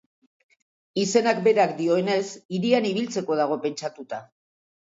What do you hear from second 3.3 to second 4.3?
dago pentsatuta.